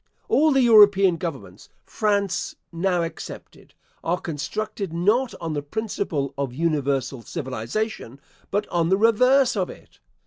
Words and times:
All 0.27 0.51
the 0.51 0.63
European 0.63 1.17
governments 1.17 1.69
(France 1.85 2.55
now 2.71 3.03
excepted) 3.03 3.75
are 4.03 4.19
constructed 4.19 4.91
not 4.91 5.35
on 5.39 5.53
the 5.53 5.61
principle 5.61 6.33
of 6.39 6.55
universal 6.55 7.21
civilisation, 7.21 8.19
but 8.49 8.67
on 8.69 8.89
the 8.89 8.97
reverse 8.97 9.55
of 9.55 9.69
it. 9.69 9.99